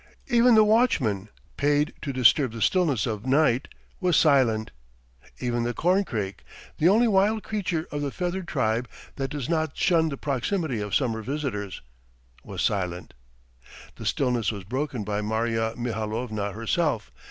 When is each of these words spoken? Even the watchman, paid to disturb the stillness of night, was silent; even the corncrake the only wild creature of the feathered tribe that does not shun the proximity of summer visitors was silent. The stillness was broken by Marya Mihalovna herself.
Even 0.29 0.55
the 0.55 0.63
watchman, 0.63 1.29
paid 1.57 1.93
to 2.01 2.11
disturb 2.11 2.53
the 2.53 2.61
stillness 2.63 3.05
of 3.05 3.23
night, 3.27 3.67
was 3.99 4.17
silent; 4.17 4.71
even 5.39 5.61
the 5.61 5.75
corncrake 5.75 6.43
the 6.79 6.89
only 6.89 7.07
wild 7.07 7.43
creature 7.43 7.87
of 7.91 8.01
the 8.01 8.09
feathered 8.09 8.47
tribe 8.47 8.89
that 9.17 9.27
does 9.29 9.47
not 9.47 9.77
shun 9.77 10.09
the 10.09 10.17
proximity 10.17 10.79
of 10.81 10.95
summer 10.95 11.21
visitors 11.21 11.83
was 12.43 12.63
silent. 12.63 13.13
The 13.97 14.07
stillness 14.07 14.51
was 14.51 14.63
broken 14.63 15.03
by 15.03 15.21
Marya 15.21 15.75
Mihalovna 15.77 16.51
herself. 16.53 17.11